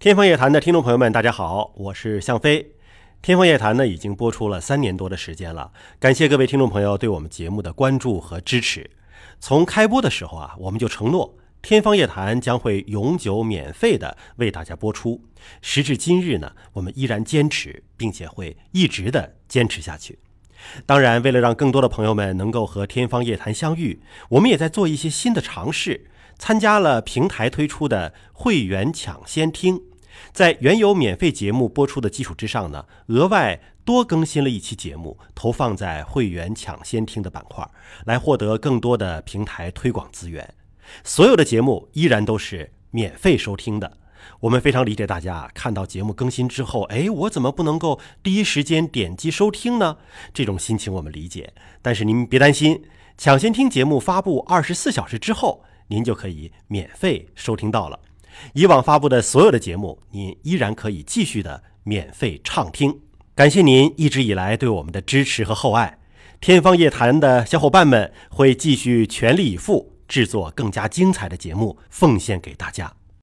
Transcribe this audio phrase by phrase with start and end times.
[0.00, 2.72] 天方夜谭的听众朋友们，大家好，我是向飞。
[3.20, 8.90] 天方夜谭呢已经播出了三年多的时间了，感谢各位听众朋友对我们节目的关注和支持。
[9.40, 15.20] 从开播的时候啊，我们就承诺天方夜谭将会永久免费的为大家播出。
[15.60, 20.18] 时至今日呢，我们依然坚持，并且会一直的坚持下去。
[20.86, 26.06] 当然，为了让更多的朋友们能够和天方夜谭相遇，我们也在做一些新的尝试。
[26.38, 29.78] 参加了平台推出的会员抢先听，
[30.32, 37.68] 在原有免费节目播出的基础之上呢，额外多更新了一期节目，投放在会员抢先听的板块，
[38.04, 40.54] 来获得更多的平台推广资源。
[41.02, 43.98] 所有的节目依然都是免费收听的。
[44.40, 49.96] 我们非常理解大家看到节目更新之后，哎，我怎么不能够第一时间点击收听呢？
[50.32, 51.52] 这种心情我们理解。
[51.82, 52.82] 但是您别担心，
[53.16, 55.64] 抢先听节目发布二十四小时之后。
[55.92, 57.98] 您就可以免费收听到了，
[58.54, 63.00] 以往发布的所有的节目，您依然可以继续的免费畅听。
[63.34, 65.98] 感谢您一直以来对我们的支持和厚爱，
[66.40, 72.92] 天方夜谭的小伙伴们会继续全力以赴制作更加精彩的节目，奉献给大家。